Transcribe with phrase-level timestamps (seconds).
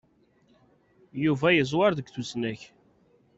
[1.23, 2.61] Yuba yeẓwwer deg tusnak.